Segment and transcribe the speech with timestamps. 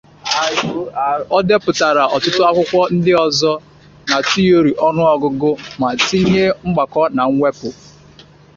[1.37, 3.53] O bipụtara ọtụtụ akwụkwọ ndị ọzọ
[4.09, 7.69] na tiori ọnụọgụ ma tinye mgbakọ na mwepụ.